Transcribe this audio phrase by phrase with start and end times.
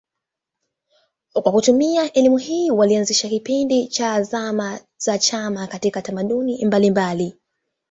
[1.33, 7.37] Kwa kutumia elimu hii walianzisha kipindi cha zama za chuma katika tamaduni mbalimbali.